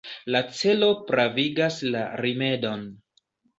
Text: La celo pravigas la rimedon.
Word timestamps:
La 0.35 0.39
celo 0.61 0.89
pravigas 1.11 1.79
la 1.97 2.03
rimedon. 2.25 2.91